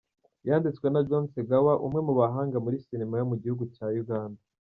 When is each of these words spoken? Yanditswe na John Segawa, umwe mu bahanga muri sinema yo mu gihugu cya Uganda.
Yanditswe 0.47 0.87
na 0.89 1.01
John 1.07 1.25
Segawa, 1.33 1.73
umwe 1.85 1.99
mu 2.07 2.13
bahanga 2.19 2.57
muri 2.65 2.83
sinema 2.85 3.15
yo 3.17 3.25
mu 3.31 3.35
gihugu 3.41 3.63
cya 3.75 3.87
Uganda. 4.03 4.41